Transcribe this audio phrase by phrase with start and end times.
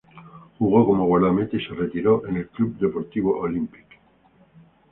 [0.57, 3.85] Jugó como guardameta y se retiró en el Club Deportivo Olímpic.